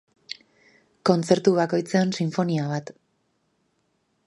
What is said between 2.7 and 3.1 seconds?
bat.